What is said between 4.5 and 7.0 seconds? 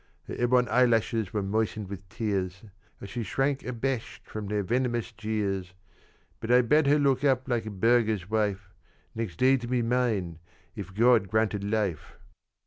venomous jeers: But I bade her